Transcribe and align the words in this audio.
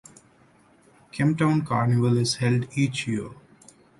Kemptown 1.13 1.63
Carnival 1.63 2.17
is 2.17 2.37
held 2.37 2.65
each 2.75 3.05
year. 3.07 3.29